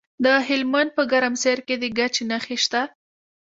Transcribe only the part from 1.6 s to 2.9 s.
کې د ګچ نښې شته.